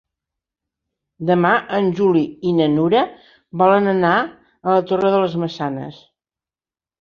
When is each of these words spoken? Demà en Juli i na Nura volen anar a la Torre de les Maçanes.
Demà 1.29 1.51
en 1.79 1.89
Juli 1.99 2.23
i 2.51 2.53
na 2.61 2.67
Nura 2.77 3.03
volen 3.63 3.91
anar 3.93 4.15
a 4.23 4.79
la 4.79 4.87
Torre 4.93 5.13
de 5.19 5.21
les 5.27 5.37
Maçanes. 5.45 6.01